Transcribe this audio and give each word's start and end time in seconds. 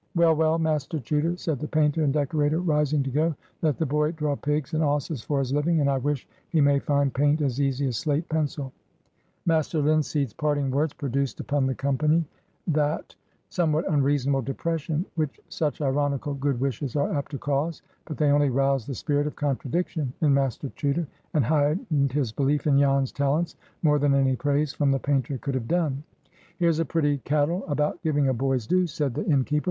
"Well, 0.15 0.35
well, 0.35 0.57
Master 0.57 0.97
Chuter," 0.99 1.37
said 1.37 1.59
the 1.59 1.67
painter 1.67 2.03
and 2.03 2.11
decorator, 2.11 2.59
rising 2.59 3.03
to 3.03 3.11
go, 3.11 3.35
"let 3.61 3.77
the 3.77 3.85
boy 3.85 4.13
draw 4.13 4.35
pigs 4.35 4.73
and 4.73 4.83
osses 4.83 5.21
for 5.21 5.37
his 5.37 5.53
living. 5.53 5.79
And 5.79 5.87
I 5.87 5.99
wish 5.99 6.27
he 6.49 6.59
may 6.59 6.79
find 6.79 7.13
paint 7.13 7.39
as 7.39 7.61
easy 7.61 7.85
as 7.85 7.97
slate 7.97 8.27
pencil." 8.27 8.73
Master 9.45 9.79
Linseed's 9.79 10.33
parting 10.33 10.71
words 10.71 10.91
produced 10.91 11.39
upon 11.39 11.67
the 11.67 11.75
company 11.75 12.25
that 12.65 13.13
somewhat 13.51 13.87
unreasonable 13.93 14.41
depression 14.41 15.05
which 15.13 15.39
such 15.49 15.81
ironical 15.81 16.33
good 16.33 16.59
wishes 16.59 16.95
are 16.95 17.13
apt 17.13 17.29
to 17.29 17.37
cause; 17.37 17.83
but 18.05 18.17
they 18.17 18.31
only 18.31 18.49
roused 18.49 18.87
the 18.87 18.95
spirit 18.95 19.27
of 19.27 19.35
contradiction 19.35 20.11
in 20.21 20.33
Master 20.33 20.69
Chuter, 20.75 21.05
and 21.35 21.45
heightened 21.45 22.11
his 22.11 22.31
belief 22.31 22.65
in 22.65 22.79
Jan's 22.79 23.11
talents 23.11 23.55
more 23.83 23.99
than 23.99 24.15
any 24.15 24.35
praise 24.35 24.73
from 24.73 24.89
the 24.89 24.97
painter 24.97 25.37
could 25.37 25.53
have 25.53 25.67
done. 25.67 26.01
"Here's 26.57 26.79
a 26.79 26.85
pretty 26.85 27.19
caddle 27.19 27.63
about 27.67 28.01
giving 28.01 28.27
a 28.29 28.33
boy's 28.33 28.65
due!" 28.65 28.87
said 28.87 29.13
the 29.13 29.27
innkeeper. 29.27 29.59